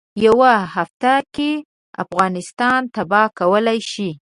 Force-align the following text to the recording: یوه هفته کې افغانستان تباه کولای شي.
یوه 0.25 0.53
هفته 0.75 1.11
کې 1.35 1.51
افغانستان 2.03 2.81
تباه 2.95 3.27
کولای 3.39 3.79
شي. 3.91 4.09